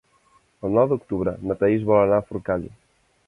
El 0.69 0.73
nou 0.77 0.87
d'octubre 0.93 1.33
na 1.51 1.57
Thaís 1.61 1.85
vol 1.91 2.01
anar 2.05 2.19
a 2.23 2.27
Forcall. 2.31 2.69